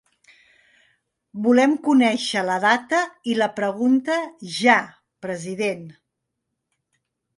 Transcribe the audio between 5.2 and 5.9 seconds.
president.